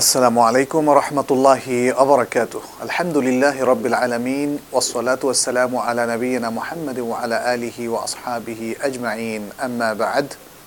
[0.00, 2.52] আসসালামু আলাইকুম রহমতুল্লাহি আবরকাত
[2.84, 10.26] আলহামদুলিল্লাহ রবিল আলমিন ওসলাত ওসালাম আলা নবীনা মোহাম্মদ আলা আলিহি ও আসহাবিহি আজমাইন। আম্মা বাদ।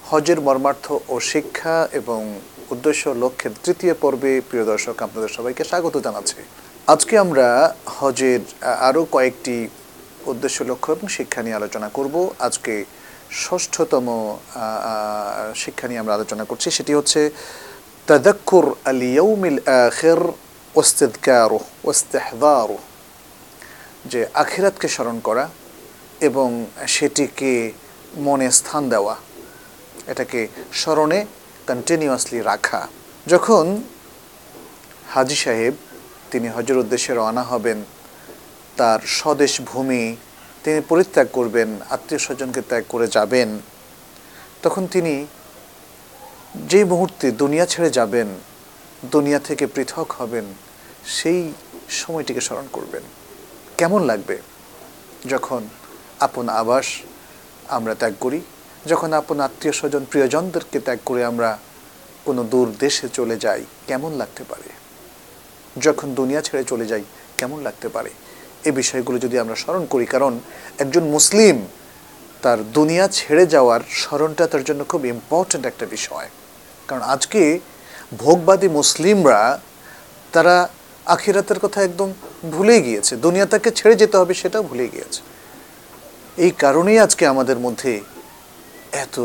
[0.10, 2.22] হজের মর্মার্থ ও শিক্ষা এবং
[2.74, 6.40] উদ্দেশ্য লক্ষ্যের তৃতীয় পর্বে প্রিয় দর্শক, আপনাদের সবাইকে স্বাগত জানাচ্ছি।
[6.94, 7.48] আজকে আমরা
[8.00, 8.42] হজের
[8.88, 9.56] আরও কয়েকটি
[10.32, 12.16] উদ্দেশ্য, লক্ষ্য এবং শিক্ষা নিয়ে আলোচনা করব।
[12.48, 12.74] আজকে
[13.44, 14.08] ষষ্ঠতম
[15.64, 17.22] শিক্ষা নিয়ে আমরা আলোচনা করছি। সেটি হচ্ছে
[18.08, 20.34] تذكر اليوم ইয়ৌমিল
[20.76, 21.84] واستذكاره واستحضاره.
[21.84, 22.78] ওস্তেহদারু
[24.06, 25.50] যে আখিরাতকে স্মরণ করা
[26.22, 27.72] এবং সেটিকে
[28.16, 29.16] মনে স্থান দেওয়া,
[30.08, 31.26] এটাকে স্মরণে
[31.68, 32.88] কন্টিনিউয়াসলি রাখা।
[33.28, 33.84] যখন
[35.10, 35.74] হাজি সাহেব
[36.32, 37.84] তিনি হজের উদ্দেশ্যে রওনা হবেন,
[38.78, 40.16] তার স্বদেশ ভূমি
[40.64, 43.60] তিনি পরিত্যাগ করবেন, আত্মীয় স্বজনকে ত্যাগ করে যাবেন,
[44.64, 45.28] তখন তিনি
[46.56, 48.28] যে মুহূর্তে দুনিয়া ছেড়ে যাবেন,
[49.06, 50.46] দুনিয়া থেকে পৃথক হবেন,
[51.06, 51.54] সেই
[51.90, 53.02] সময়টিকে স্মরণ করবেন।
[53.78, 54.38] কেমন লাগবে
[55.26, 55.68] যখন
[56.20, 56.86] আপন আবাস
[57.68, 58.42] আমরা ত্যাগ করি,
[58.86, 61.58] যখন আপন আত্মীয় স্বজন প্রিয়জনদেরকে ত্যাগ করে আমরা
[62.26, 64.70] কোনো দূর দেশে চলে যাই, কেমন লাগতে পারে?
[65.80, 67.04] যখন দুনিয়া ছেড়ে চলে যাই,
[67.38, 68.10] কেমন লাগতে পারে?
[68.66, 70.40] এ বিষয়গুলো যদি আমরা স্মরণ করি, কারণ
[70.80, 71.68] একজন মুসলিম
[72.42, 76.30] তার দুনিয়া ছেড়ে যাওয়ার স্মরণটা তার জন্য খুব ইম্পর্ট্যান্ট একটা বিষয়।
[76.92, 77.42] কারণ আজকে
[78.24, 79.42] ভোগবাদী মুসলিমরা
[80.34, 80.56] তারা
[81.06, 82.10] আখিরাতের কথা একদম
[82.54, 85.22] ভুলে গিয়েছে। দুনিয়া তাকে ছেড়ে যেতে হবে সেটাও ভুলে গিয়েছে।
[86.46, 87.94] এই কারণেই আজকে আমাদের মধ্যে
[89.04, 89.18] এত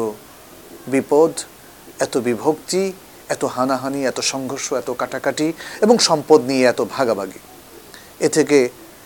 [0.87, 1.33] বিপদ,
[2.05, 2.85] এত বিভক্তি,
[3.35, 5.53] এত হানাহানি, এত সংঘর্ষ, এত কাটাকাটি
[5.85, 7.41] এবং সম্পদ নিয়ে এত ভাগাভাগি।
[8.27, 8.59] এ থেকে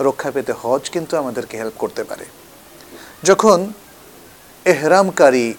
[0.08, 2.26] রক্ষা পেতে হজ কিন্তু আমাদেরকে হেল্প করতে পারে।
[3.28, 3.58] যখন
[4.64, 5.54] এহরামকারী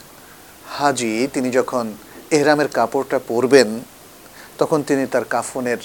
[0.78, 1.86] হাজি, তিনি যখন
[2.32, 3.80] এহরামের কাপড়টা পরবেন,
[4.58, 5.78] তখন তিনি তার কাফনের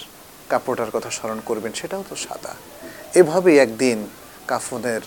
[0.49, 2.55] কাপড়টার কথা স্মরণ করবেন, সেটাও তো সাদা।
[3.15, 4.07] এভাবেই একদিন
[4.49, 5.01] কাফনের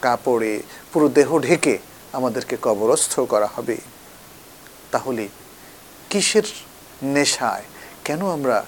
[0.00, 1.78] কাপড়ে পুরো দেহ ঢেকে
[2.12, 3.76] আমাদেরকে কবরস্থ করা হবে।
[4.90, 5.28] তাহলে
[6.10, 6.42] কিসের
[7.02, 7.62] নেশায়?
[8.04, 8.64] কেন আমরা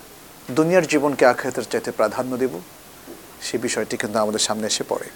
[0.51, 2.61] দুনিয়ার জীবনকে আখাতের চাইতে প্রাধান্য দেব?
[3.43, 5.09] সে বিষয়টি কিন্তু আমাদের সামনে এসে পড়ে।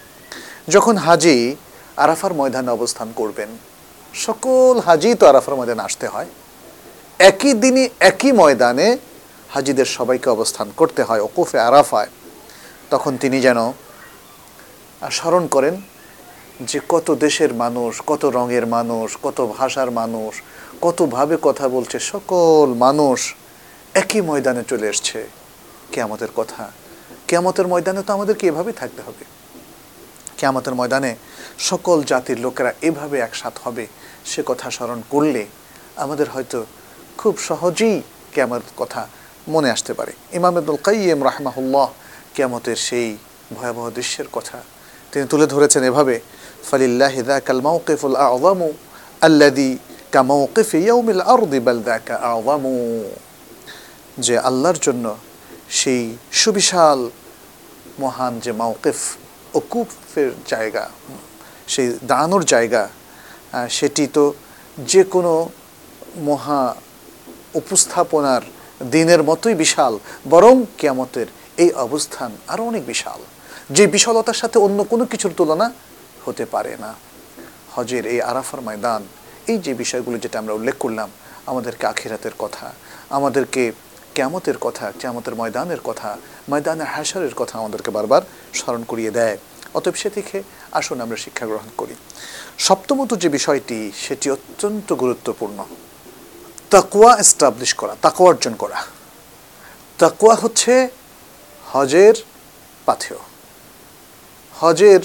[0.67, 1.55] যখন হাজি
[1.97, 3.49] আরাফার ময়দানে অবস্থান করবেন,
[4.13, 6.25] সকল হাজি তো আরাফার ময়দানে আসতে হয়।
[7.29, 8.97] একই দিনই, একই ময়দানে
[9.49, 12.09] হাজিদের সবাইকে অবস্থান করতে হয় ওকুফে আরাফায়।
[12.89, 13.59] তখন তিনি যেন
[15.11, 15.75] স্মরণ করেন
[16.61, 20.41] যে কত দেশের মানুষ, কত রঙের মানুষ, কত ভাষার মানুষ,
[20.81, 23.19] কতভাবে কথা বলছে, সকল মানুষ
[23.93, 25.19] একই ময়দানে চলে এসছে।
[25.91, 26.63] কেয়ামতের কথা।
[27.27, 29.23] কেয়ামতের ময়দানে তো আমাদেরকে এভাবেই থাকতে হবে।
[30.37, 31.11] কেয়ামতের ময়দানে
[31.69, 33.87] সকল জাতির লোকেরা এভাবে একসাথ হবে,
[34.25, 35.45] সে কথা স্মরণ করলে
[35.95, 36.59] আমাদের হয়তো
[37.21, 37.95] খুব সহজেই
[38.33, 39.01] কেয়ামত কথা
[39.53, 41.89] মনে আসতে পারে। ইমাম আব্দুল কাইম রাহমাহুল্লাহ
[42.35, 43.09] কেয়ামতের সেই
[43.55, 44.57] ভয়াবহ দৃশ্যের কথা
[45.11, 46.15] তিনি তুলে ধরেছেন এভাবে,
[46.69, 48.67] ফালিল্লাহ দাকাল মাওকিফুল আযমু
[49.27, 49.69] আল্লাযী
[50.13, 52.75] কামাওকিফ ইয়াউমিল আরদি বাল দাকা আযমু।
[54.25, 55.05] যে আল্লাহর জন্য
[55.79, 56.03] সেই
[56.41, 56.99] সুবিশাল,
[58.03, 58.99] মহান যে মাওকিফ
[59.59, 60.85] ওকুফের জায়গা,
[61.73, 62.83] সেই দাঁড়ানোর জায়গা
[63.77, 64.25] সেটি তো
[64.91, 65.33] যে কোনো
[66.29, 66.61] মহা
[67.59, 68.41] উপস্থাপনার
[68.95, 69.93] দিনের মতোই বিশাল,
[70.29, 71.27] বরং কেয়ামতের
[71.63, 73.19] এই অবস্থান আরও অনেক বিশাল,
[73.75, 75.67] যে বিশালতার সাথে অন্য কোনো কিছুর তুলনা
[76.25, 76.91] হতে পারে না।
[77.75, 79.01] হজের এই আরাফার ময়দান,
[79.47, 81.09] এই যে বিষয়গুলো যেটা আমরা উল্লেখ করলাম,
[81.51, 82.71] আমাদেরকে আখিরাতের কথা,
[83.09, 83.71] আমাদেরকে
[84.15, 86.17] ক্যামতের কথা, ক্যামতের ময়দানের কথা,
[86.49, 88.21] ময়দানের হাসারের কথা আমাদেরকে বারবার
[88.53, 89.37] স্মরণ করিয়ে দেয়।
[89.73, 91.95] অতএব সে থেকে আসুন আমরা শিক্ষা গ্রহণ করি।
[92.57, 95.65] সপ্তমত যে বিষয়টি, সেটি অত্যন্ত গুরুত্বপূর্ণ।
[96.73, 98.79] তাকুয়া এস্টাবলিশ করা তাকুয়া অর্জন করা।
[99.99, 100.73] তাকুয়া হচ্ছে
[101.73, 102.15] হজের
[102.85, 103.19] পাথেয়।
[104.59, 104.99] হজের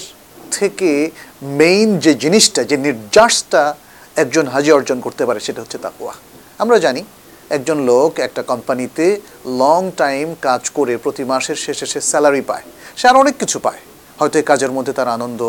[0.51, 1.11] থেকে
[1.41, 3.75] মেইন যে জিনিসটা, যে নির্যাসটা
[4.15, 6.13] একজন হাজি অর্জন করতে পারে, সেটা হচ্ছে তাকুয়া
[6.57, 7.03] আমরা জানি,
[7.49, 9.05] একজন লোক একটা কোম্পানিতে
[9.45, 12.65] লং টাইম কাজ করে, প্রতি মাসের শেষে সে স্যালারি পায়।
[12.97, 13.81] সে আর অনেক কিছু পায়।
[14.19, 15.41] হয়তো এই কাজের মধ্যে তার আনন্দ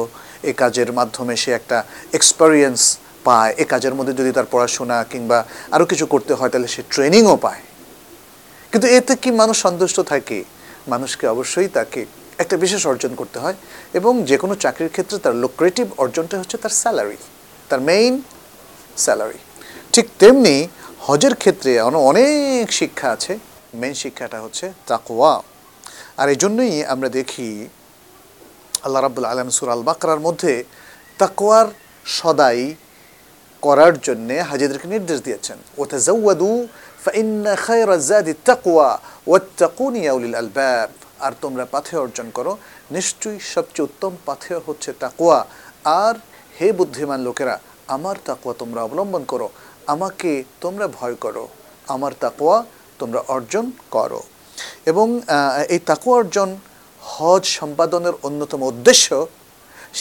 [0.49, 2.81] এই কাজের মাধ্যমে সে একটা এক্সপেরিয়েন্স
[3.27, 5.39] পায়, এ কাজের মধ্যে যদি তার পড়াশোনা কিংবা
[5.75, 7.63] আরও কিছু করতে হয়, তাহলে সে ট্রেনিংও পায়।
[8.73, 10.39] কিন্তু এতে কি মানুষ সন্তুষ্ট থাকে?
[10.93, 12.01] মানুষকে অবশ্যই তাকে
[12.43, 13.57] একটা বিশেষ অর্জন করতে হয়
[13.99, 17.19] এবং যে কোনো চাকরির ক্ষেত্রে তার লোক্রেটিভ অর্জনটা হচ্ছে তার স্যালারি
[17.69, 18.15] তার মেইন
[19.05, 19.41] স্যালারি
[19.93, 20.57] ঠিক তেমনি
[21.07, 21.71] হজের ক্ষেত্রে
[22.11, 23.33] অনেক শিক্ষা আছে।
[23.81, 25.35] মেন শিক্ষাটা হচ্ছে তাকোয়া
[26.21, 27.49] আর এই জন্যই আমরা দেখি
[28.87, 30.53] আল্লাহ রাব্বুল আলম সুর আল বাকরার মধ্যে
[31.21, 31.69] তাকোয়ার
[32.07, 32.61] সদাই
[33.65, 36.51] করার জন্যে হাজিদেরকে নির্দেশ দিয়েছেন। ওয়াতাজাওয়াদু
[41.27, 42.53] আর তোমরা পাথেয় অর্জন করো।
[42.97, 45.39] নিশ্চয়ই সবচেয়ে উত্তম পাথেয় হচ্ছে তাকুয়া
[46.05, 46.15] আর
[46.59, 47.55] হে বুদ্ধিমান লোকেরা,
[47.97, 49.49] আমার তাকুয়া তোমরা অবলম্বন করো।
[49.95, 50.31] আমাকে
[50.63, 51.45] তোমরা ভয় করো।
[51.95, 52.57] আমার তাকুয়া
[53.01, 53.65] তোমরা অর্জন
[53.97, 54.21] করো।
[54.91, 55.07] এবং
[55.75, 56.49] এই তাকুয়া অর্জন
[57.13, 59.07] হজ সম্পাদনের অন্যতম উদ্দেশ্য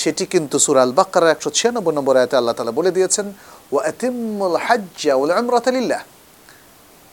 [0.01, 3.27] সেটি কিন্তু সুরাল বাক্কার একশো ছিয়ানব্বই নম্বর আয়তে আল্লাহ তালা বলে দিয়েছেন
[3.73, 6.01] ও আতিমুল হাজ্জা উল আমরাতালিল্লাহ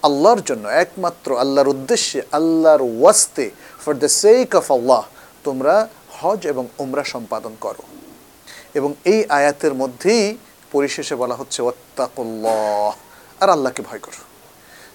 [0.09, 3.47] আল্লাহর জন্য, একমাত্র আল্লাহর উদ্দেশ্যে, আল্লাহর ওয়াস্তে,
[3.83, 5.03] for the sake of Allah,
[5.47, 5.75] তোমরা
[6.19, 7.83] হজ এবং উমরা সম্পাদন করো।
[8.79, 10.25] এবং এই আয়াতের মধ্যেই
[10.73, 12.93] পরিশেষে বলা হচ্ছে ওত্তাকুল্লাহ
[13.43, 14.21] আর আল্লাহকে ভয় করো।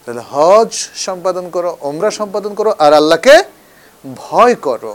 [0.03, 0.71] তাহলে হজ
[1.07, 3.35] সম্পাদন করো ওমরা সম্পাদন করো, আর আল্লাহকে
[4.23, 4.93] ভয় করো।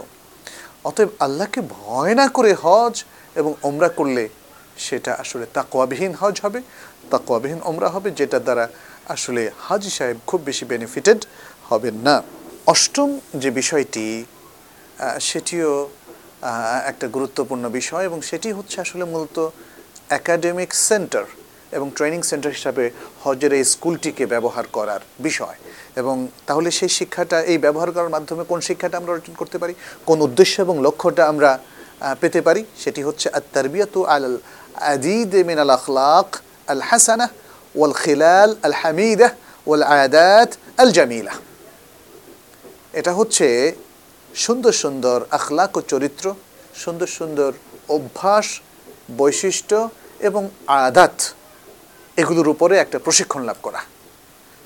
[0.89, 2.95] অতএব আল্লাহকে ভয় না করে হজ
[3.39, 4.23] এবং ওমরা করলে
[4.85, 6.59] সেটা আসলে তাকওয়াবিহীন হজ হবে।
[7.13, 8.65] তাকওয়াবিহীন ওমরা হবে, যেটা দ্বারা
[9.15, 11.19] আসলে হাজি সাহেব খুব বেশি বেনিফিটেড
[11.69, 12.15] হবেন না।
[12.73, 13.09] অষ্টম
[13.41, 14.05] যে বিষয়টি
[15.29, 15.71] সেটিও
[16.91, 19.37] একটা গুরুত্বপূর্ণ বিষয় এবং সেটি হচ্ছে আসলে মূলত
[20.11, 21.25] অ্যাকাডেমিক সেন্টার
[21.77, 22.83] এবং ট্রেনিং সেন্টার হিসাবে
[23.23, 25.57] হজের এই স্কুলটিকে ব্যবহার করার বিষয়।
[26.01, 26.15] এবং
[26.47, 29.73] তাহলে সেই শিক্ষাটা, এই ব্যবহার করার মাধ্যমে কোন শিক্ষাটা আমরা অর্জন করতে পারি,
[30.09, 31.49] কোন উদ্দেশ্য এবং লক্ষ্যটা আমরা
[32.21, 34.25] পেতে পারি, সেটি হচ্ছে আত্মারবিয়াতু আল
[34.93, 36.29] আদিদ মিন আল আখলাক
[36.73, 37.25] আল হাসানা
[37.75, 39.27] ওয়াল খিলাল আল হামিদা
[39.67, 40.49] ওয়াল আয়াদাত
[40.83, 41.33] আল জামিলা
[42.99, 43.47] এটা হচ্ছে
[44.45, 46.25] সুন্দর সুন্দর আখলাক ও চরিত্র,
[46.83, 47.51] সুন্দর সুন্দর
[47.95, 48.47] অভ্যাস,
[49.21, 49.77] বৈশিষ্ট্য
[50.27, 50.43] এবং
[50.85, 51.17] আদাত
[52.21, 53.81] এগুলোর উপরে একটা প্রশিক্ষণ লাভ করা।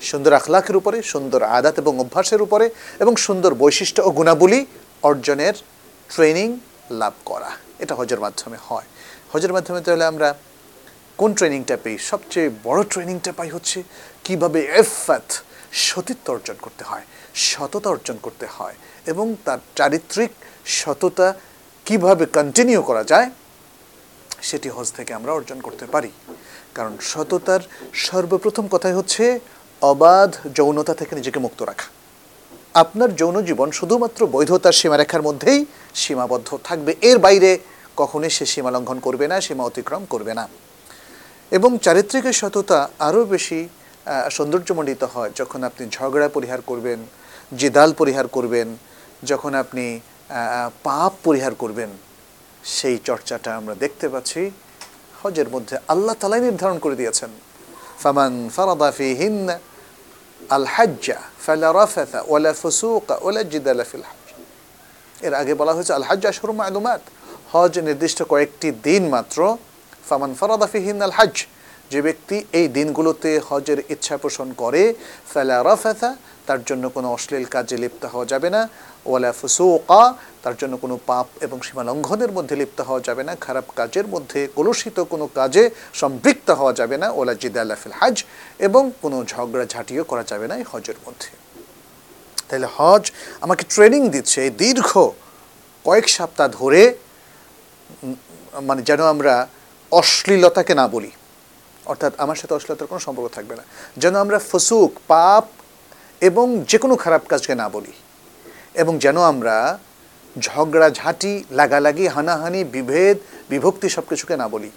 [0.00, 2.66] সুন্দর আখলাকের উপরে, সুন্দর আদাত এবং অভ্যাসের উপরে
[3.02, 4.60] এবং সুন্দর বৈশিষ্ট্য ও গুণাবলী
[5.08, 5.54] অর্জনের
[6.10, 6.48] ট্রেনিং
[7.00, 7.50] লাভ করা।
[7.82, 8.86] এটা হজের মাধ্যমে হয়।
[9.32, 10.28] হজের মাধ্যমে তাহলে আমরা
[11.20, 13.78] কোন ট্রেনিংটা পাই সবচেয়ে বড় ট্রেনিংটা পাই হচ্ছে
[14.24, 15.26] কীভাবে এফাত,
[15.86, 17.04] সতীত্ব অর্জন করতে হয়,
[17.48, 18.76] সততা অর্জন করতে হয়
[19.06, 20.32] এবং তার চারিত্রিক
[20.78, 21.28] সততা
[21.86, 23.28] কীভাবে কন্টিনিউ করা যায়,
[24.48, 26.10] সেটি হজ থেকে আমরা অর্জন করতে পারি।
[26.74, 27.60] কারণ সততার
[27.94, 29.40] সর্বপ্রথম কথাই হচ্ছে
[29.82, 31.88] অবাধ যৌনতা থেকে নিজেকে মুক্ত রাখা।
[32.74, 35.60] আপনার যৌন জীবন শুধুমাত্র বৈধতার সীমারেখার মধ্যেই
[35.94, 37.58] সীমাবদ্ধ থাকবে। এর বাইরে
[37.96, 40.48] কখনোই সে সীমা লঙ্ঘন করবে না, সীমা অতিক্রম করবে না।
[41.50, 43.68] এবং চারিত্রিক সততা আরও বেশি
[44.30, 46.98] সৌন্দর্যমণ্ডিত হয় যখন আপনি ঝগড়া পরিহার করবেন,
[47.56, 48.76] জিদাল পরিহার করবেন,
[49.24, 50.00] যখন আপনি
[50.82, 51.90] পাপ পরিহার করবেন।
[52.64, 54.50] সেই চর্চাটা আমরা দেখতে পাচ্ছি।
[55.22, 57.30] হজের মধ্যে আল্লাহ তালাই নির্ধারণ করে দিয়েছেন।
[58.02, 59.36] ফামান ফারাদা ফিহিন
[60.56, 64.26] আল হাজ্জা ফালা রাফাথা ওয়ালা ফুসুকা ওয়ালা জিদালা ফিল হজ
[65.26, 67.02] এর আগে বলা হয়েছে আল হাজ্জ আশহুরুম মা'লুমাত।
[67.52, 69.38] হজ নির্দিষ্ট কয়েকটি দিন মাত্র।
[70.08, 71.36] ফামান ফারাদা ফিহিন আল হজ
[71.92, 74.82] যে ব্যক্তি এই দিনগুলোতে হজের ইচ্ছা পোষণ করে
[75.32, 76.10] ফালা রাফাথা
[76.50, 78.60] তার জন্য কোনো অশ্লীল কাজে লিপ্ত হওয়া যাবে না।
[79.08, 80.02] ওয়ালা ফুসুকা,
[80.44, 84.40] তার জন্য কোনো পাপ এবং সীমা লঙ্ঘনের মধ্যে লিপ্ত হওয়া যাবে না। খারাপ কাজের মধ্যে
[84.56, 85.64] কলুষিত কোনো কাজে
[86.00, 88.16] সম্পৃক্ত হওয়া যাবে না। ওলা জিদাল্লা ফিল হাজ,
[88.66, 91.30] এবং কোনো ঝগড়া ঝাঁটিও করা যাবে না এই হজের মধ্যে।
[92.48, 93.04] তাহলে হজ
[93.44, 94.90] আমাকে ট্রেনিং দিচ্ছে এই দীর্ঘ
[95.86, 96.82] কয়েক সপ্তাহ ধরে
[98.68, 99.34] মানে যেন আমরা
[99.92, 101.10] অশ্লীলতাকে না বলি।
[101.90, 103.64] অর্থাৎ আমার সাথে অশ্লীলতার কোনো সম্পর্ক থাকবে না।
[104.02, 105.44] যেন আমরা ফসুক, পাপ
[106.28, 107.92] এবং যে কোনো খারাপ কাজকে না বলি।
[108.74, 109.56] এবং যেন আমরা
[110.38, 113.16] ঝগড়া, ঝাঁটি, লাগালাগি, হানাহানি, বিভেদ,
[113.48, 114.70] বিভক্তি সব কিছুকে না বলি।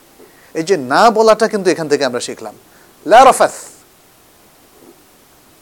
[0.53, 2.56] এই যে না বলাটা কিন্তু এখান থেকে আমরা শিখলাম।
[3.06, 3.53] লা রফাথ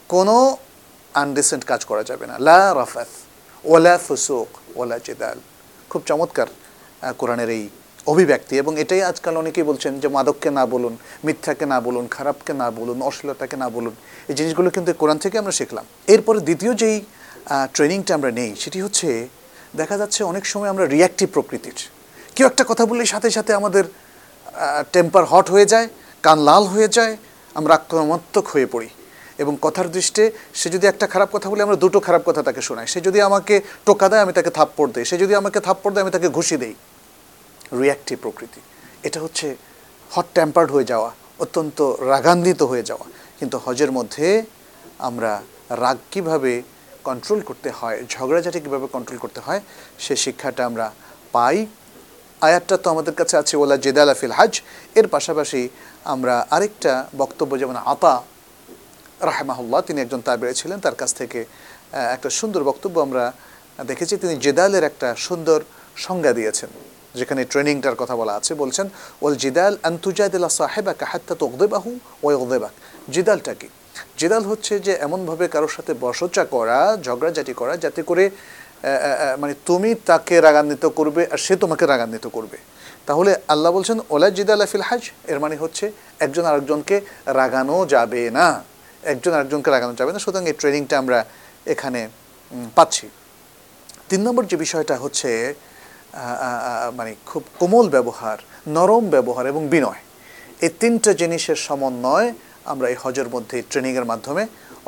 [0.08, 0.56] কোনো
[1.14, 3.10] আনডিসেন্ট কাজ করা যাবে না। লা রফাথ
[3.64, 5.38] ওলা ফুসুক, ওলা জেদাল।
[5.90, 6.46] খুব চমৎকার
[7.18, 7.68] কোরআনের এই
[8.06, 10.94] অভিব্যক্তি এবং এটাই আজকাল অনেকেই বলছেন যে মাদককে না বলুন,
[11.26, 13.94] মিথ্যাকে না বলুন, খারাপকে না বলুন, অশ্লীলতাকে না বলুন,
[14.30, 16.96] এই জিনিসগুলো কিন্তু কোরআন থেকে আমরা শিখলাম। এরপরে দ্বিতীয় যেই
[17.74, 19.08] ট্রেনিংটা আমরা নেই, সেটি হচ্ছে
[19.80, 21.78] দেখা যাচ্ছে অনেক সময় আমরা রিয়াক্টিভ প্রকৃতির।
[22.36, 23.84] কেউ একটা কথা বললে সাথে সাথে আমাদের
[24.94, 25.86] টেম্পার হট হয়ে যায়,
[26.26, 27.14] কান লাল হয়ে যায়,
[27.58, 28.88] আমরা আক্রমণাত্মক হয়ে পড়ি।
[29.42, 30.24] এবং কথার দৃষ্টে
[30.60, 33.54] সে যদি একটা খারাপ কথা বলে, আমরা দুটো খারাপ কথা তাকে শোনাই। সে যদি আমাকে
[33.86, 36.74] টোকা দেয়, আমি তাকে থাপ্পড় দিই। সে যদি আমাকে থাপ্পড় দেয়, আমি তাকে ঘুষি দেই।
[37.80, 38.60] রিয়াক্টিভ প্রকৃতি।
[39.06, 39.56] এটা হচ্ছে
[40.14, 41.10] হট টেম্পার্ড হয়ে যাওয়া,
[41.44, 41.78] অত্যন্ত
[42.12, 43.06] রাগান্বিত হয়ে যাওয়া।
[43.38, 44.26] কিন্তু হজের মধ্যে
[44.98, 45.32] আমরা
[45.84, 46.52] রাগ কীভাবে
[47.08, 49.60] কন্ট্রোল করতে হয়, ঝগড়াঝাটি কীভাবে কন্ট্রোল করতে হয়,
[50.04, 50.86] সে শিক্ষাটা আমরা
[51.32, 51.66] পাই।
[52.40, 54.52] আয়াতটা তো আমাদের কাছে আছে ওলা জেদালা ফিল হাজ।
[54.98, 55.60] এর পাশাপাশি
[56.04, 58.14] আমরা আরেকটা বক্তব্য, যেমন আতা
[59.28, 61.40] রাহেমাহুল্লাহ, তিনি একজন তাবেড়ে ছিলেন, তার কাছ থেকে
[62.14, 63.24] একটা সুন্দর বক্তব্য আমরা
[63.90, 65.58] দেখেছি। তিনি জেদালের একটা সুন্দর
[65.96, 66.70] সংজ্ঞা দিয়েছেন।
[67.18, 68.86] যেখানে ট্রেনিংটার কথা বলা আছে, বলছেন
[69.24, 71.90] ওল জিদাল আন্তুজাদিল্লা সাহেবা কাহাত্তা তোকদেবাহু
[72.26, 72.74] ওয়দেবাক
[73.14, 73.68] জিদালটা কি?
[74.20, 78.24] জেদাল হচ্ছে যে এমনভাবে কারোর সাথে বসচা করা, ঝগড়াঝাটি করা, যাতে করে
[79.42, 82.58] মানে তুমি তাকে রাগান্বিত করবে আর সে তোমাকে রাগান্বিত করবে।
[83.08, 85.02] তাহলে আল্লাহ বলছেন ওলা জিদাল আফিল হাজ।
[85.32, 85.84] এর মানে হচ্ছে,
[86.24, 86.96] একজন আরেকজনকে
[87.40, 88.46] রাগানো যাবে না।
[89.12, 91.18] একজন আরেকজনকে রাগানো যাবে না। সুতরাং এই ট্রেনিংটা আমরা
[91.72, 92.00] এখানে
[92.76, 93.06] পাচ্ছি।
[94.10, 95.30] তিন নম্বর যে বিষয়টা হচ্ছে
[96.98, 98.38] মানে খুব কোমল ব্যবহার,
[98.76, 100.00] নরম ব্যবহার এবং বিনয়।
[100.64, 102.28] এই তিনটা জিনিসের সমন্বয়
[102.72, 104.42] আমরা এই হজের মধ্যে ট্রেনিংয়ের মাধ্যমে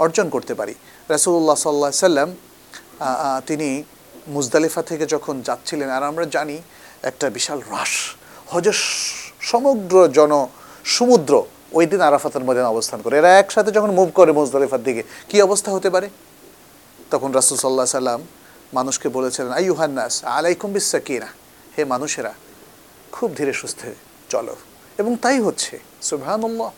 [0.04, 0.74] অর্জন করতে পারি।
[1.12, 2.28] রাসুল্লাহ সাল্লাহ সাল্লাম
[3.48, 3.68] তিনি
[4.34, 6.56] মুজদালিফা থেকে যখন যাচ্ছিলেন, আর আমরা জানি
[7.08, 7.92] একটা বিশাল রাস
[8.52, 8.78] হজের
[9.50, 10.32] সমগ্র জন
[10.96, 11.32] সমুদ্র
[11.78, 15.70] ওই দিন আরাফাতের মধ্যে অবস্থান করে। এরা একসাথে যখন মুভ করে মুজদালিফার দিকে, কি অবস্থা
[15.76, 16.08] হতে পারে?
[17.12, 18.20] তখন রাসুল সাল্লাহ সাল্লাম
[18.72, 21.26] মানুষকে বলেছিলেন আইয়ুহান্নাস আলাইকুম বিসাকিনা
[21.78, 22.34] হে মানুষেরা,
[23.12, 23.94] খুব ধীরে সুস্থে
[24.28, 24.56] চলো।
[24.98, 26.70] এবং তাই হচ্ছে, সুবহানাল্লাহ।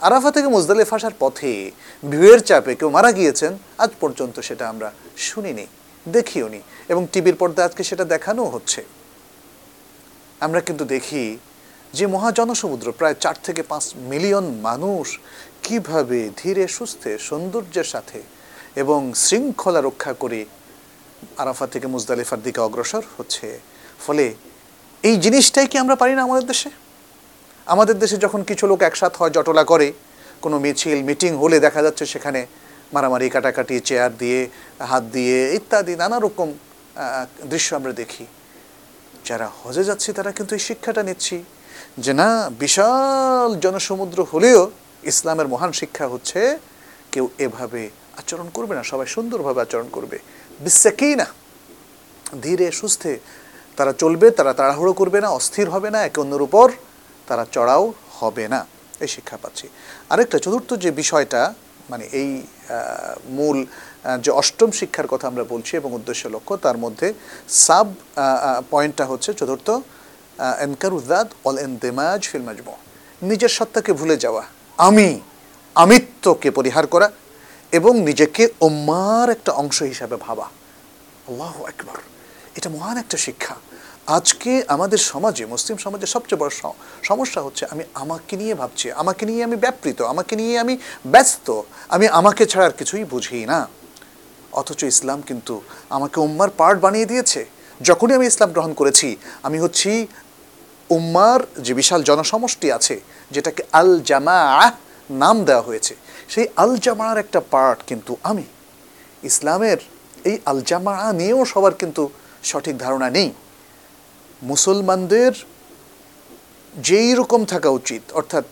[0.00, 1.70] আরাফা থেকে মুজদালিফ আসার পথে
[2.10, 5.66] ভিড়ের চাপে কেউ মারা গিয়েছেন, আজ পর্যন্ত সেটা আমরা শুনিনি,
[6.08, 8.84] দেখিওনি। এবং টিভির পর্দায় আজকে সেটা দেখানো হচ্ছে।
[10.40, 11.38] আমরা কিন্তু দেখি
[11.92, 15.18] যে মহাজনসমুদ্র প্রায় চার থেকে পাঁচ মিলিয়ন মানুষ
[15.62, 18.22] কীভাবে ধীরে সুস্থে সৌন্দর্যের সাথে
[18.76, 20.44] এবং শৃঙ্খলা রক্ষা করে
[21.42, 23.46] আরাফা থেকে মুজদালিফার দিকে অগ্রসর হচ্ছে।
[24.04, 24.24] ফলে
[25.08, 26.70] এই জিনিসটাই কি আমরা পারি না আমাদের দেশে?
[27.74, 29.88] আমাদের দেশে যখন কিছু লোক একসাথ হয়, জটলা করে,
[30.44, 32.40] কোনো মিছিল, মিটিং হলে দেখা যাচ্ছে সেখানে
[32.94, 34.40] মারামারি, কাটাকাটি, চেয়ার দিয়ে,
[34.90, 36.48] হাত দিয়ে ইত্যাদি নানা রকম
[37.52, 38.24] দৃশ্য আমরা দেখি।
[39.28, 41.36] যারা হজে যাচ্ছি তারা কিন্তু এই শিক্ষাটা নিচ্ছি
[42.04, 42.28] যে না,
[42.62, 44.60] বিশাল জনসমুদ্র হলেও
[45.12, 46.40] ইসলামের মহান শিক্ষা হচ্ছে
[47.12, 47.82] কেউ এভাবে
[48.20, 50.16] আচরণ করবে না, সবাই সুন্দরভাবে আচরণ করবে।
[50.66, 51.26] বিশ্বাকেই না
[52.44, 53.12] ধীরে সুস্থে,
[53.78, 56.66] তারা চলবে, তারা তাড়াহুড়ো করবে না, অস্থির হবে না, একে অন্যের উপর
[57.28, 57.84] তারা চড়াও
[58.20, 58.60] হবে না।
[59.04, 59.66] এই শিক্ষা পাচ্ছি।
[60.12, 61.42] আরেকটা চতুর্থ যে বিষয়টা
[61.90, 62.30] মানে এই
[63.38, 63.58] মূল
[64.24, 67.08] যে অষ্টম শিক্ষার কথা আমরা বলছি এবং উদ্দেশ্য লক্ষ্য, তার মধ্যে
[67.66, 67.86] সাব
[68.72, 69.68] পয়েন্টটা হচ্ছে চতুর্থ
[70.66, 72.74] এনকারুদ্দাদ অল এনতেমাজ ফিল মাজমু।
[73.30, 74.42] নিজের সত্তাকে ভুলে যাওয়া।
[74.88, 75.08] আমি,
[75.82, 77.08] আমিত্বকে পরিহার করা।
[77.72, 80.46] এবং নিজেকে ওম্মার একটা অংশ হিসাবে ভাবা।
[81.28, 81.98] আল্লাহ একবার
[82.56, 83.54] এটা মহান একটা শিক্ষা।
[84.06, 86.50] আজকে আমাদের সমাজে, মুসলিম সমাজে সবচেয়ে বড়
[87.02, 92.08] সমস্যা হচ্ছে, আমি আমাকে নিয়ে ভাবছি, আমাকে নিয়ে আমি ব্যাপৃত, আমাকে নিয়ে আমি ব্যস্ত, আমি
[92.08, 93.68] আমাকে ছাড়া আর কিছুই বুঝি না।
[94.52, 95.60] অথচ ইসলাম কিন্তু
[95.90, 97.44] আমাকে উম্মার পার্ট বানিয়ে দিয়েছে।
[97.80, 100.06] যখনই আমি ইসলাম গ্রহণ করেছি, আমি হচ্ছি
[100.90, 104.72] উম্মার যে বিশাল জনসমষ্টি আছে, যেটাকে আল জামা
[105.10, 105.94] নাম দেওয়া হয়েছে।
[106.28, 108.44] সেই আল জামার একটা পার্ট কিন্তু আমি।
[109.22, 109.76] ইসলামের
[110.24, 112.10] এই আল জামা নিয়েও সবার কিন্তু
[112.42, 113.32] সঠিক ধারণা নেই।
[114.42, 115.32] মুসলমানদের
[116.76, 118.44] যেই রকম থাকা উচিত, অর্থাৎ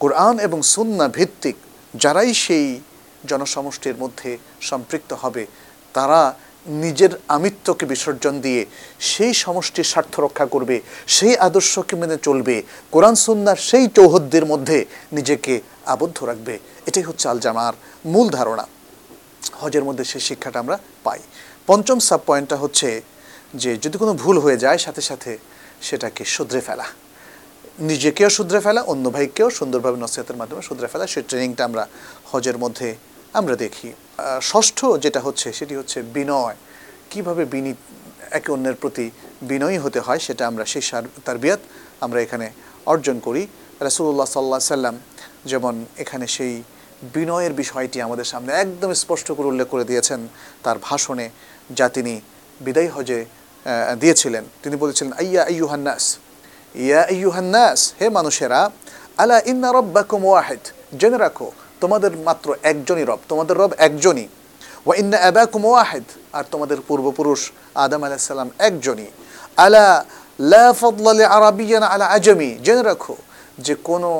[0.00, 1.56] কোরআন এবং সুন্না ভিত্তিক
[1.94, 2.80] যারাই সেই
[3.28, 5.46] জনসমষ্টির মধ্যে সম্পৃক্ত হবে,
[5.94, 6.34] তারা
[6.66, 8.66] নিজের আমিত্বকে বিসর্জন দিয়ে
[9.00, 15.60] সেই সমষ্টির স্বার্থ রক্ষা করবে, সেই আদর্শকে মেনে চলবে। কোরআন, সুন্নার সেই চৌহদ্দের মধ্যে নিজেকে
[15.94, 16.54] আবদ্ধ রাখবে,
[16.88, 17.74] এটাই হচ্ছে আল জামার
[18.12, 18.64] মূল ধারণা।
[19.60, 20.76] হজের মধ্যে সেই শিক্ষাটা আমরা
[21.06, 21.20] পাই।
[21.68, 22.88] পঞ্চম সাব পয়েন্টটা হচ্ছে
[23.62, 25.32] যে, যদি কোনো ভুল হয়ে যায়, সাথে সাথে
[25.86, 26.86] সেটাকে শুধরে ফেলা।
[27.90, 31.84] নিজেকেও শুধরে ফেলা, অন্য ভাইকেও সুন্দরভাবে নসিহতের মাধ্যমে শুধরে ফেলা। সেই ট্রেনিংটা আমরা
[32.30, 32.88] হজের মধ্যে
[33.38, 33.88] আমরা দেখি।
[34.50, 36.56] ষষ্ঠ যেটা হচ্ছে, সেটি হচ্ছে বিনয়।
[37.10, 37.72] কীভাবে বিনি,
[38.38, 39.06] একে অন্যের প্রতি
[39.50, 40.84] বিনয়ী হতে হয়, সেটা আমরা সেই
[41.26, 41.60] তার বিয়াত
[42.04, 42.46] আমরা এখানে
[42.92, 43.42] অর্জন করি।
[43.86, 44.96] রাসুল্লাহ সাল্লাহ সাল্লাম
[45.50, 46.54] যেমন এখানে সেই
[47.14, 50.20] বিনয়ের বিষয়টি আমাদের সামনে একদম স্পষ্ট করে উল্লেখ করে দিয়েছেন
[50.64, 51.26] তার ভাষণে,
[51.78, 52.14] যা তিনি
[52.60, 53.20] বিদায় হজে
[54.02, 56.04] দিয়েছিলেন। তিনি বলেছিলেন, আইয়া আইয়ুহান্নাস
[56.74, 58.60] ইয়া আইয়ুহান্নাস হে মানুষেরা,
[59.22, 60.62] আলা ইন্না রব্বাকুম ওয়াহিদ।
[61.00, 61.48] জেনে রাখো,
[61.82, 64.26] তোমাদের মাত্র একজনই রব, তোমাদের রব একজনই।
[64.86, 67.40] ওয়া ইন্না আবাকুম ওয়াহিদ, আর তোমাদের পূর্বপুরুষ
[67.84, 69.08] আদম আলাইহিস সালাম একজনই।
[69.64, 69.86] আলা
[70.52, 73.14] লা ফাদলা লি আরাবিয়ান আলা আজমি, জেনে রাখো,
[73.66, 74.10] যে কোনো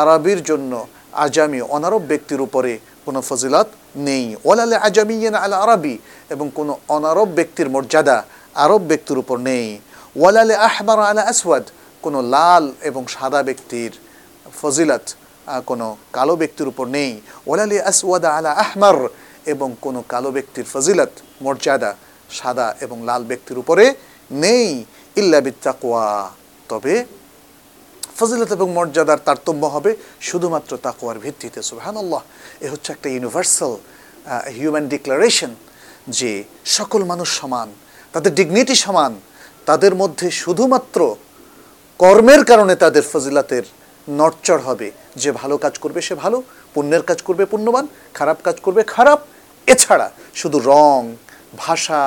[0.00, 0.72] আরবির জন্য
[1.12, 2.72] আজামি, অনারব ব্যক্তির উপরে
[3.06, 5.94] কোনো ফজিলত নেই। ওলালে আজামিয়ান আলা আরবি,
[6.30, 8.16] এবং কোনো অনারব ব্যক্তির মর্যাদা
[8.54, 9.66] আরব ব্যক্তির উপর নেই।
[10.16, 11.64] ওয়ালালে আহমার আলা আসওয়াদ,
[12.02, 13.92] কোনো লাল এবং সাদা ব্যক্তির
[14.62, 15.04] ফজিলত
[15.66, 18.98] কোনো কালো ব্যক্তির উপর নেই। ওলালে আসওয়াদা আলা আহমার,
[19.52, 21.12] এবং কোনো কালো ব্যক্তির ফজিলত,
[21.42, 21.90] মর্যাদা
[22.30, 23.94] সাদা এবং লাল ব্যক্তির উপরে
[24.30, 24.84] নেই।
[25.16, 26.30] ইল্লা বিত্তাকওয়া।
[26.68, 26.94] তবে
[28.18, 29.90] ফজিলত এবং মর্যাদার তারতম্য হবে
[30.28, 32.22] শুধুমাত্র তাকওয়ার ভিত্তিতে সুবহান আল্লাহ
[32.64, 33.72] এ হচ্ছে একটা ইউনিভার্সাল
[34.56, 35.52] হিউম্যান ডিক্লারেশন
[36.18, 36.30] যে
[36.76, 37.68] সকল মানুষ সমান,
[38.14, 39.12] তাদের ডিগনিটি সমান,
[39.68, 41.00] তাদের মধ্যে শুধুমাত্র
[42.00, 43.64] কর্মের কারণে তাদের ফজিলাতের
[44.08, 44.88] নরচর হবে।
[45.22, 46.38] যে ভালো কাজ করবে সে ভালো,
[46.74, 47.84] পুণ্যের কাজ করবে পুণ্যবান,
[48.18, 49.18] খারাপ কাজ করবে খারাপ।
[49.72, 50.06] এছাড়া
[50.40, 51.00] শুধু রং,
[51.64, 52.02] ভাষা,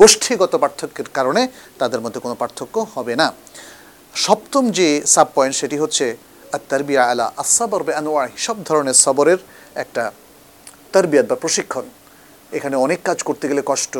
[0.00, 1.42] গোষ্ঠীগত পার্থক্যের কারণে
[1.80, 3.28] তাদের মধ্যে কোনো পার্থক্য হবে না।
[4.24, 6.06] সপ্তম যে সাব পয়েন্ট সেটি হচ্ছে
[6.56, 9.40] আত্মারবিয়া আলা আসাবর বে আনোয়ার সব ধরনের সবরের
[9.82, 10.02] একটা
[10.92, 11.86] তারবিয়াত বা প্রশিক্ষণ।
[12.56, 13.94] এখানে অনেক কাজ করতে গেলে কষ্ট,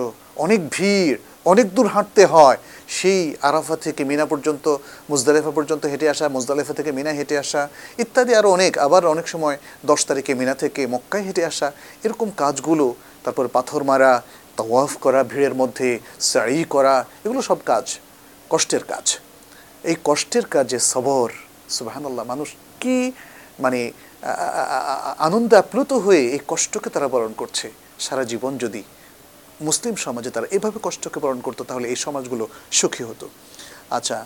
[0.45, 1.17] অনেক ভিড়,
[1.53, 2.59] অনেক দূর হাঁটতে হয়।
[2.99, 4.65] সেই আরাফা থেকে মিনা পর্যন্ত,
[5.11, 7.63] মুজদালেফা পর্যন্ত হেঁটে আসা, মুজদালেফা থেকে মিনা হেঁটে আসা,
[8.03, 9.57] ইত্যাদি আরও অনেক। আবার অনেক সময়
[9.91, 11.69] দশ তারিখে মিনা থেকে মক্কায় হেঁটে আসা,
[12.07, 12.87] এরকম কাজগুলো,
[13.25, 14.13] তারপর পাথর মারা,
[14.59, 15.89] তওয়াফ করা, ভিড়ের মধ্যে
[16.31, 16.95] সাই করা,
[17.25, 17.85] এগুলো সব কাজ,
[18.51, 19.07] কষ্টের কাজ।
[19.91, 21.29] এই কষ্টের কাজে সবর
[21.77, 22.49] সুবাহান্লাহ মানুষ
[22.83, 22.97] কি
[23.65, 23.81] মানে
[25.27, 27.67] আনন্দে আপ্লুত হয়ে এই কষ্টকে তারা বরণ করছে?
[28.07, 28.83] সারা জীবন যদি
[29.69, 32.45] মুসলিম সমাজে তারা এভাবে কষ্টকে বরণ করতো, তাহলে এই সমাজগুলো
[32.79, 33.27] সুখী হতো।
[33.97, 34.19] আচ্ছা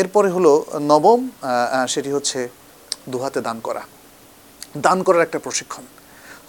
[0.00, 0.52] এরপরে হলো
[0.92, 1.20] নবম
[1.92, 2.38] সেটি হচ্ছে
[3.12, 3.82] দুহাতে দান করা।
[4.86, 5.84] দান করার একটা প্রশিক্ষণ।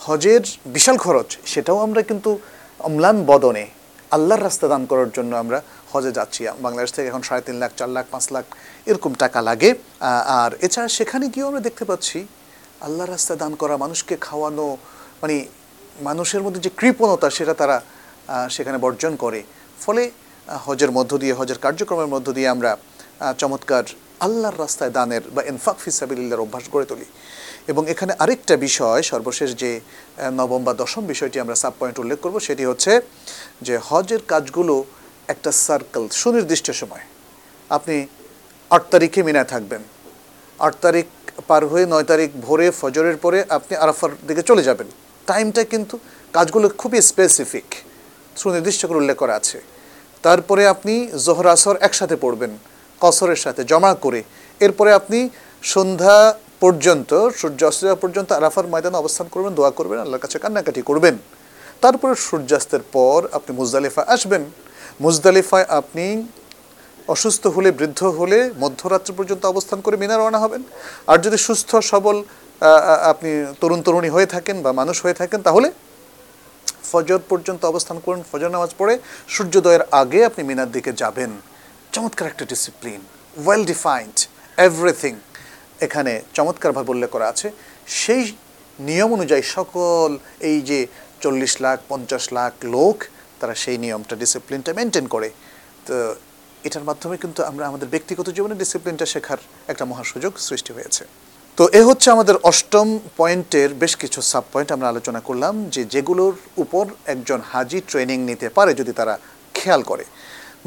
[0.05, 0.43] হজের
[0.75, 2.31] বিশাল খরচ, সেটাও আমরা কিন্তু
[2.87, 3.65] অম্লান বদনে
[4.15, 5.59] আল্লাহর রাস্তা দান করার জন্য আমরা
[5.91, 8.45] হজে যাচ্ছি। বাংলাদেশ থেকে এখন সাড়ে তিন লাখ, চার লাখ, পাঁচ লাখ
[8.89, 9.69] এরকম টাকা লাগে।
[10.41, 12.17] আর এছাড়া সেখানে গিয়েও আমরা দেখতে পাচ্ছি,
[12.85, 14.67] আল্লাহর রাস্তা দান করা, মানুষকে খাওয়ানো
[15.21, 15.35] মানে
[16.07, 17.77] মানুষের মধ্যে যে কৃপণতা সেটা তারা
[18.55, 19.39] সেখানে বর্জন করে।
[19.83, 20.03] ফলে
[20.67, 22.71] হজের মধ্য দিয়ে, হজের কার্যক্রমের মধ্য দিয়ে আমরা
[23.41, 23.85] চমৎকার
[24.25, 27.07] আল্লাহর রাস্তায় দানের বা ইনফাক ফিসাবিল্লার অভ্যাস গড়ে তুলি।
[27.67, 29.79] এবং এখানে আরেকটা বিষয়, সর্বশেষ যে
[30.31, 33.01] নবম বা দশম বিষয়টি আমরা সাব পয়েন্ট উল্লেখ করব, সেটি হচ্ছে
[33.61, 34.75] যে, হজের কাজগুলো
[35.27, 37.03] একটা সার্কেল সুনির্দিষ্ট সময়।
[37.69, 38.07] আপনি
[38.69, 39.81] আট তারিখে মিনায় থাকবেন।
[40.59, 41.05] আট তারিখ
[41.47, 44.87] পার হয়ে নয় তারিখ ভোরে ফজরের পরে আপনি আরাফার দিকে চলে যাবেন।
[45.27, 45.99] টাইমটা কিন্তু
[46.33, 47.67] কাজগুলো খুবই স্পেসিফিক
[48.35, 49.61] সুনির্দিষ্ট করে উল্লেখ করা আছে।
[50.23, 50.93] তারপরে আপনি
[51.25, 52.57] জোহর, আসর একসাথে পড়বেন,
[53.01, 54.23] কসরের সাথে জমা করে।
[54.59, 55.29] এরপরে আপনি
[55.63, 56.17] সন্ধ্যা
[56.63, 61.15] পর্যন্ত সূর্য অস্ত যাওয়া পর্যন্ত আরাফার ময়দানে অবস্থান করবেন, দোয়া করবেন, আল্লাহর কাছে কান্নাকাটি করবেন।
[61.83, 64.43] তারপরে সূর্যাস্তের পর আপনি মুজদালিফা আসবেন।
[65.05, 66.05] মুজদালিফায় আপনি
[67.13, 70.61] অসুস্থ হলে, বৃদ্ধ হলে মধ্যরাত্রি পর্যন্ত অবস্থান করে মিনা রওনা হবেন।
[71.11, 72.17] আর যদি সুস্থ, সবল
[73.11, 75.67] আপনি তরুণ, তরুণী হয়ে থাকেন বা মানুষ হয়ে থাকেন, তাহলে
[76.91, 78.93] ফজর পর্যন্ত অবস্থান করুন। ফজর নামাজ পড়ে
[79.35, 81.31] সূর্যোদয়ের আগে আপনি মিনার দিকে যাবেন।
[81.93, 83.01] চমৎকার একটা ডিসিপ্লিন
[83.45, 84.15] ওয়েল ডিফাইন্ড
[84.67, 85.13] এভরিথিং
[85.85, 87.47] এখানে চমৎকারভাবে উল্লেখ করা আছে।
[88.01, 88.23] সেই
[88.79, 90.09] নিয়ম অনুযায়ী সকল
[90.49, 90.79] এই যে
[91.23, 92.97] চল্লিশ লাখ, পঞ্চাশ লাখ লোক,
[93.39, 95.29] তারা সেই নিয়মটা ডিসিপ্লিনটা মেনটেন করে।
[95.87, 95.95] তো
[96.67, 99.39] এটার মাধ্যমে কিন্তু আমরা আমাদের ব্যক্তিগত জীবনে ডিসিপ্লিনটা শেখার
[99.71, 101.03] একটা মহা সুযোগ সৃষ্টি হয়েছে।
[101.57, 102.87] তো এ হচ্ছে আমাদের অষ্টম
[103.19, 108.47] পয়েন্টের বেশ কিছু সাব পয়েন্ট আমরা আলোচনা করলাম, যে যেগুলোর উপর একজন হাজি ট্রেনিং নিতে
[108.57, 109.13] পারে যদি তারা
[109.57, 110.05] খেয়াল করে।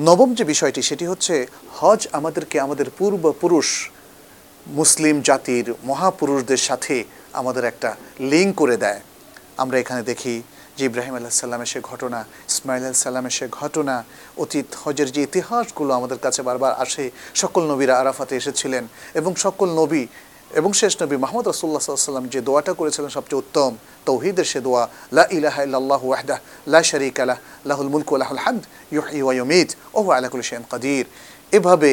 [0.09, 1.35] নবম যে বিষয়টি, সেটি হচ্ছে,
[1.79, 3.68] হজ আমাদেরকে আমাদের পূর্বপুরুষ
[4.78, 6.96] মুসলিম জাতির মহাপুরুষদের সাথে
[7.40, 7.90] আমাদের একটা
[8.30, 9.00] লিঙ্ক করে দেয়।
[9.62, 10.35] আমরা এখানে দেখি
[10.76, 13.94] যে ইব্রাহিম আল্লাহ সাল্লামের সে ঘটনা ইসমাইল আল্লাহ সাল্লামের সে ঘটনা,
[14.42, 17.04] অতীত, হজের যে ইতিহাসগুলো আমাদের কাছে বারবার আসে।
[17.42, 18.85] সকল নবীরা আরাফাতে এসেছিলেন
[19.20, 20.02] এবং সকল নবী
[20.61, 23.70] এবং শেষ নবী মাহমুদ রসুল্লাহ সাল্লাম যে দোয়াটা করেছিলেন সবচেয়ে উত্তম,
[24.09, 24.83] তৌহিদের সে দোয়া,
[25.16, 26.38] লা ইলাহা ইল্লাল্লাহু ওয়াহদাহ,
[26.72, 27.38] লা শারীকা লাহ,
[27.70, 28.62] লাহুল মুলকু ওয়া লাহুল হামদ,
[28.94, 31.06] ইউহয়ি ওয়া ইউমীত ওয়া হুয়া আলা কুল্লি শাইইন কাদির।
[31.56, 31.92] এভাবে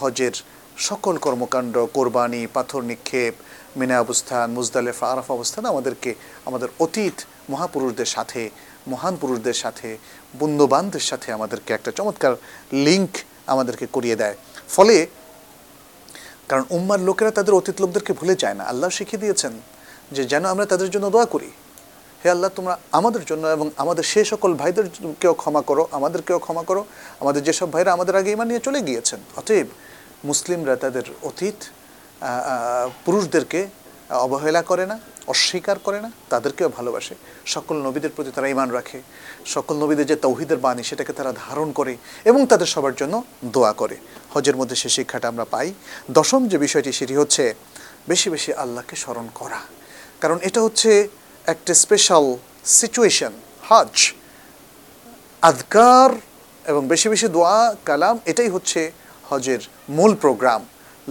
[0.00, 0.34] হজের
[0.76, 3.34] সকল কর্মকাণ্ড, কোরবানি, পাথর নিক্ষেপ,
[3.76, 6.14] মিনা অবস্থান, মুজদালেফা, আরাফ অবস্থান আমাদেরকে,
[6.46, 8.50] আমাদের অতীত মহাপুরুষদের সাথে,
[8.88, 9.98] মহান পুরুষদের সাথে
[10.38, 12.36] বন্ধুবান্ধবের সাথে আমাদেরকে একটা চমৎকার
[12.72, 14.36] লিঙ্ক আমাদেরকে করিয়ে দেয়।
[14.68, 15.06] ফলে,
[16.48, 19.52] কারণ উম্মার লোকেরা তাদের অতীত লোকদেরকে ভুলে যায় না। আল্লাহ শিখিয়ে দিয়েছেন
[20.12, 21.50] যে যেন আমরা তাদের জন্য দোয়া করি।
[22.24, 26.84] হে আল্লাহ, তোমরা আমাদের জন্য এবং আমাদের সে সকল ভাইদেরকেও ক্ষমা করো, আমাদেরকেও ক্ষমা করো।
[27.20, 29.66] আমাদের যেসব ভাইরা আমাদের আগে ইমান নিয়ে চলে গিয়েছেন, অতএব
[30.24, 31.58] মুসলিমরা তাদের অতীত
[33.04, 33.60] পুরুষদেরকে
[34.10, 37.14] অবহেলা করে না, অস্বীকার করে না, তাদেরকেও ভালোবাসে।
[37.46, 39.02] সকল নবীদের প্রতি তারা ইমান রাখে।
[39.46, 43.96] সকল নবীদের যে তৌহিদের বাণী, সেটাকে তারা ধারণ করে এবং তাদের সবার জন্য দোয়া করে।
[44.34, 45.74] হজের মধ্যে সে শিক্ষাটা আমরা পাই।
[46.10, 47.54] দশম যে বিষয়টি, সেটি হচ্ছে
[48.08, 49.60] বেশি বেশি আল্লাহকে স্মরণ করা।
[50.20, 51.08] কারণ এটা হচ্ছে
[51.46, 52.24] একটা স্পেশাল
[52.64, 53.32] সিচুয়েশন
[53.68, 54.12] হজ।
[55.42, 56.10] আদকার
[56.70, 58.92] এবং বেশি বেশি দোয়া, কালাম, এটাই হচ্ছে
[59.32, 59.62] হজের
[59.98, 60.60] মূল প্রোগ্রাম,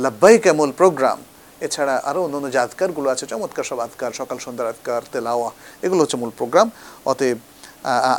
[0.03, 1.17] লাব্বাইকা মূল প্রোগ্রাম,
[1.65, 5.49] এছাড়া আরও অন্যান্য যে আদকারগুলো আছে, চমৎকার সব আদকার সকাল, সন্ধ্যার আদকার তেলাওয়া,
[5.86, 6.67] এগুলো হচ্ছে মূল প্রোগ্রাম।
[7.12, 7.38] অতএব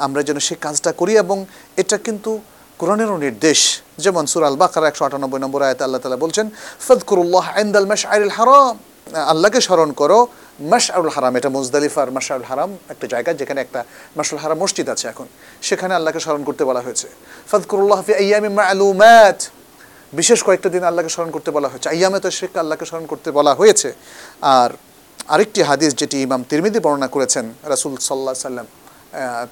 [0.06, 1.38] আমরা যেন সেই কাজটা করি এবং
[1.82, 2.30] এটা কিন্তু
[2.80, 3.60] কোরআনেরও নির্দেশ।
[4.04, 6.46] যেমন সুর আল বাকার একশো আটানব্বই নম্বর আয়তে আল্লাহ তালা বলছেন
[6.86, 8.74] ফদকুরুল্লাহ আইন্দাল মাস আইল হারাম
[9.32, 10.18] আল্লাহকে স্মরণ করো
[10.72, 13.80] মাশআউল হারাম, এটা মুজদালিফার মাশআউল হারাম একটা জায়গা যেখানে একটা
[14.18, 15.26] মাশআউল হারাম মসজিদ আছে এখন।
[15.68, 17.08] সেখানে আল্লাহকে স্মরণ করতে বলা হয়েছে।
[17.50, 19.38] ফাদকুরুল্লাহ ফি আইয়ামি মা'লুমাত।
[20.18, 23.52] বিশেষ কয়েকটা দিন আল্লাহকে স্মরণ করতে বলা হয়েছে। আইয়ামে তো শেখ আল্লাহকে স্মরণ করতে বলা
[23.60, 23.88] হয়েছে।
[24.56, 24.70] আর
[25.34, 28.66] আরেকটি হাদিস যেটি ইমাম তিরমিদি বর্ণনা করেছেন, রাসূল সাল্লাহ সাল্লাম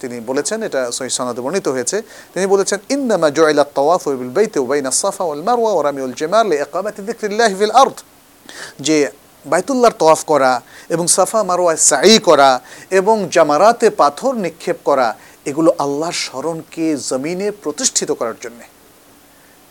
[0.00, 1.96] তিনি বলেছেন, এটা সহি সনদে বর্ণিত হয়েছে।
[2.32, 7.00] তিনি বলেছেন, ইন্নামা জুইলা তাওয়াফু বিল বাইতি বাইনা সাফা ওয়াল মারওয়া ওয়া রামিউল জামার লিইকামাতি
[7.08, 7.96] যিকরিল্লাহি ফিল আরদ।
[8.86, 8.96] যে
[9.52, 10.52] বাইতুল্লাহর তওয়াফ করা
[10.94, 12.50] এবং সাফা মারোয়ায় সাই করা
[13.00, 15.08] এবং জামারাতে পাথর নিক্ষেপ করা,
[15.50, 18.64] এগুলো আল্লাহর স্মরণকে জমিনে প্রতিষ্ঠিত করার জন্যে।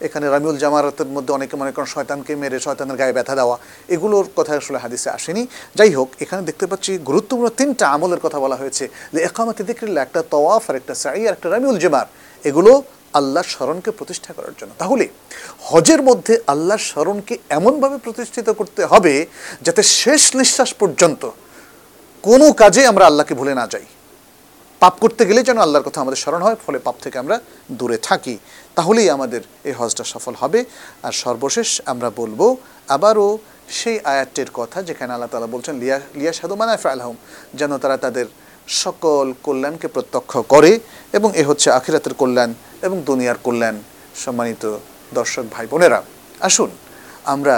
[0.06, 3.56] এখানে রামিউল জামারাতের মধ্যে অনেকে মনে করেন শয়তানকে মেরে শয়তানের গায়ে ব্যথা দেওয়া,
[3.96, 5.44] এগুলোর কথা আসলে হাদিসে আসেনি।
[5.78, 8.84] যাই হোক, এখানে দেখতে পাচ্ছি গুরুত্বপূর্ণ তিনটা আমলের কথা বলা হয়েছে।
[9.14, 12.08] যে একামতি দেখলে একটা তওয়াফ আর একটা সাই আর একটা রামিউল জামার।
[12.50, 12.72] এগুলো
[13.20, 15.06] আল্লাহর স্মরণকে প্রতিষ্ঠা করার জন্য। তাহলে
[15.70, 19.14] হজের মধ্যে আল্লাহর স্মরণকে এমনভাবে প্রতিষ্ঠিত করতে হবে
[19.66, 21.22] যাতে শেষ নিঃশ্বাস পর্যন্ত
[22.24, 23.86] কোনো কাজে আমরা আল্লাহকে ভুলে না যাই।
[24.84, 27.36] পাপ করতে গেলে যেন আল্লাহর কথা আমাদের স্মরণ হয়, ফলে পাপ থেকে আমরা
[27.80, 28.36] দূরে থাকি।
[28.78, 30.60] তাহলেই আমাদের এই হজটা সফল হবে।
[31.08, 32.40] আর সর্বশেষ আমরা বলব,
[32.96, 33.28] আবারও
[33.80, 37.16] সেই আয়াতটির কথা যেখানে আল্লাহ তালা বলছেন, লিয়া লিয়া সাধু মানায় ফালহম
[37.60, 38.28] যেন তারা তাদের
[38.84, 40.72] সকল কল্যাণকে প্রত্যক্ষ করে
[41.18, 42.52] এবং এ হচ্ছে আখিরাতের কল্যাণ
[42.86, 43.76] এবং দুনিয়ার কল্যাণ,
[44.24, 44.64] সম্মানিত
[45.18, 46.00] দর্শক ভাই বোনেরা
[46.48, 46.70] আসুন,
[47.34, 47.56] আমরা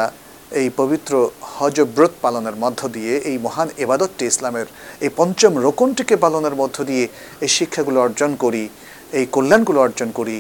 [0.60, 1.14] এই পবিত্র
[1.56, 4.68] হজ ব্রত পালনের মধ্য দিয়ে এই মহান এবাদতটি ইসলামের
[5.06, 7.06] এই পঞ্চম রোকনটিকে পালনের মধ্য দিয়ে
[7.46, 8.64] এই শিক্ষাগুলো অর্জন করি,
[9.20, 10.38] এই কল্যাণগুলো অর্জন করি,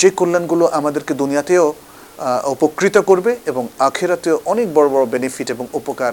[0.00, 1.66] যে কল্যাণগুলো আমাদেরকে দুনিয়াতেও
[2.54, 6.12] উপকৃত করবে এবং আখেরাতেও অনেক বড় বড় বেনিফিট এবং উপকার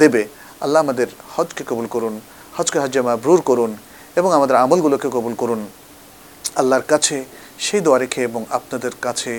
[0.00, 0.22] দেবে।
[0.64, 2.14] আল্লাহ আমাদের হজকে কবুল করুন,
[2.56, 3.70] হজকে হজ্জে মাবরুর করুন
[4.20, 5.60] এবং আমাদের আমলগুলোকে কবুল করুন।
[6.60, 7.16] আল্লাহর কাছে
[7.64, 9.32] সেই দোয়া রেখে এবং আপনাদের কাছে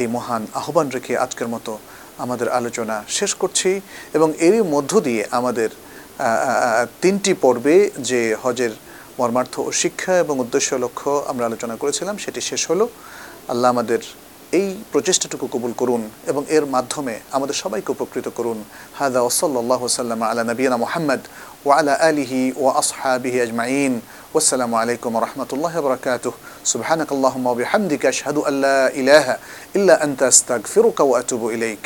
[0.00, 1.72] এই মহান আহ্বান রেখে আজকের মতো
[2.19, 3.69] আমাদের আলোচনা শেষ করছি
[4.13, 5.79] এবং এরই মধ্য দিয়ে আমাদের আহ,
[6.19, 7.75] আহ, তিনটি পর্বে
[8.09, 8.73] যে হজের
[9.19, 12.85] মর্মার্থ ও শিক্ষা এবং উদ্দেশ্য লক্ষ্য আমরা আলোচনা করেছিলাম সেটি শেষ হলো
[13.49, 14.01] আল্লাহ আমাদের
[14.53, 18.57] এই প্রচেষ্টাটুকু কবুল করুন এবং এর মাধ্যমে আমাদের সবাইকে উপকৃত করুন
[18.93, 21.21] হাদা ওসল্লাহ সাল্লাম আলা নবীনা মোহাম্মদ
[21.65, 23.93] ওয়ালা আলিহি ও আসহাবিহি আজমাইন
[24.35, 26.33] والسلام عليكم ورحمة الله وبركاته
[26.65, 29.25] سبحانك اللهم وبحمدك أشهد أن لا إله
[29.75, 31.85] إلا أنت أستغفرك وأتوب إليك